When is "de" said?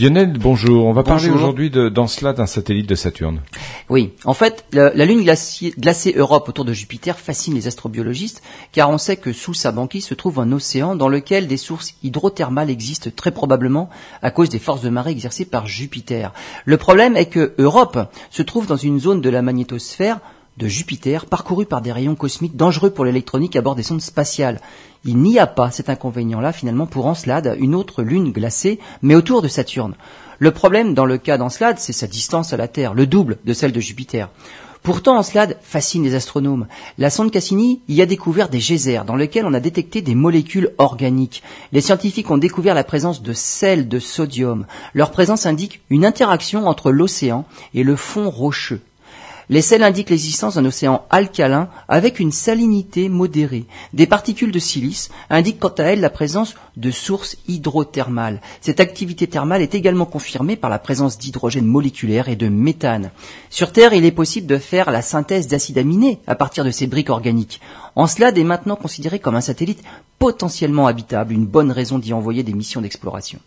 2.88-2.94, 6.64-6.72, 14.82-14.88, 19.20-19.30, 20.58-20.66, 29.40-29.48, 33.44-33.52, 33.72-33.80, 43.22-43.32, 43.88-43.98, 54.52-54.58, 56.76-56.90, 62.36-62.48, 64.46-64.58, 66.62-66.70